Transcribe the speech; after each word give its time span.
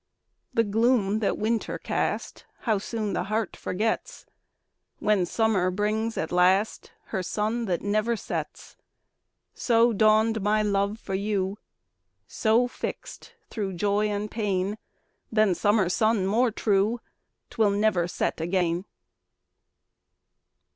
The 0.51 0.63
gloom 0.63 1.19
that 1.19 1.37
winter 1.37 1.77
cast, 1.77 2.45
How 2.61 2.79
soon 2.79 3.13
the 3.13 3.25
heart 3.25 3.55
forgets, 3.55 4.25
When 4.97 5.27
summer 5.27 5.69
brings, 5.69 6.17
at 6.17 6.31
last, 6.31 6.91
Her 7.09 7.21
sun 7.21 7.65
that 7.65 7.83
never 7.83 8.15
sets! 8.15 8.75
So 9.53 9.93
dawned 9.93 10.41
my 10.41 10.63
love 10.63 10.97
for 10.97 11.13
you; 11.13 11.59
So, 12.25 12.67
fixt 12.67 13.35
thro' 13.51 13.73
joy 13.73 14.07
and 14.07 14.31
pain, 14.31 14.79
Than 15.31 15.53
summer 15.53 15.87
sun 15.87 16.25
more 16.25 16.49
true, 16.49 16.99
'Twill 17.51 17.69
never 17.69 18.07
set 18.07 18.41
again. 18.41 18.85